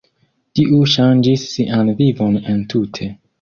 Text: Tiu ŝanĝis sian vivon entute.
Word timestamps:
Tiu 0.59 0.79
ŝanĝis 0.93 1.43
sian 1.51 1.93
vivon 2.01 2.41
entute. 2.55 3.13